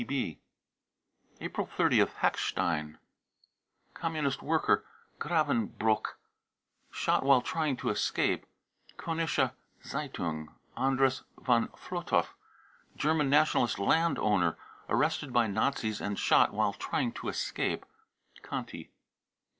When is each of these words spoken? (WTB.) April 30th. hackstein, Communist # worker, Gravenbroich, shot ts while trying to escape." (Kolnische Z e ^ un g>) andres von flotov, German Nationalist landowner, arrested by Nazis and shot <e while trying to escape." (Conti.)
(WTB.) 0.01 0.39
April 1.41 1.69
30th. 1.77 2.15
hackstein, 2.21 2.97
Communist 3.93 4.39
# 4.39 4.41
worker, 4.41 4.83
Gravenbroich, 5.19 6.15
shot 6.89 7.19
ts 7.19 7.23
while 7.27 7.43
trying 7.43 7.77
to 7.77 7.89
escape." 7.91 8.47
(Kolnische 8.97 9.51
Z 9.85 9.95
e 9.97 10.09
^ 10.09 10.17
un 10.19 10.45
g>) 10.47 10.51
andres 10.75 11.21
von 11.37 11.67
flotov, 11.67 12.29
German 12.97 13.29
Nationalist 13.29 13.77
landowner, 13.77 14.57
arrested 14.89 15.31
by 15.31 15.45
Nazis 15.45 16.01
and 16.01 16.17
shot 16.17 16.49
<e 16.49 16.53
while 16.53 16.73
trying 16.73 17.11
to 17.11 17.29
escape." 17.29 17.85
(Conti.) 18.41 18.89